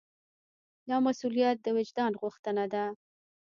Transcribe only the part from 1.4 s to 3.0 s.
د وجدان غوښتنه ده.